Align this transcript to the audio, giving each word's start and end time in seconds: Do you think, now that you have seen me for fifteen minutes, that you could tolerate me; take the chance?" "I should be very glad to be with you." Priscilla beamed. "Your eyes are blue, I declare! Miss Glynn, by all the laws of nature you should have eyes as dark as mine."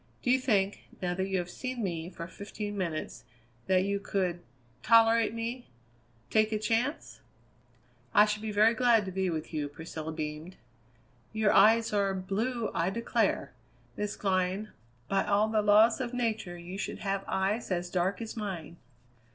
Do 0.23 0.31
you 0.31 0.39
think, 0.39 0.85
now 0.99 1.13
that 1.13 1.27
you 1.27 1.37
have 1.37 1.49
seen 1.51 1.83
me 1.83 2.09
for 2.09 2.27
fifteen 2.27 2.75
minutes, 2.75 3.23
that 3.67 3.83
you 3.83 3.99
could 3.99 4.41
tolerate 4.81 5.31
me; 5.31 5.67
take 6.31 6.49
the 6.49 6.57
chance?" 6.57 7.21
"I 8.11 8.25
should 8.25 8.41
be 8.41 8.51
very 8.51 8.73
glad 8.73 9.05
to 9.05 9.11
be 9.11 9.29
with 9.29 9.53
you." 9.53 9.69
Priscilla 9.69 10.11
beamed. 10.11 10.55
"Your 11.33 11.53
eyes 11.53 11.93
are 11.93 12.15
blue, 12.15 12.71
I 12.73 12.89
declare! 12.89 13.53
Miss 13.95 14.15
Glynn, 14.15 14.69
by 15.07 15.23
all 15.23 15.49
the 15.49 15.61
laws 15.61 16.01
of 16.01 16.15
nature 16.15 16.57
you 16.57 16.79
should 16.79 16.97
have 17.01 17.23
eyes 17.27 17.69
as 17.69 17.91
dark 17.91 18.23
as 18.23 18.35
mine." 18.35 18.77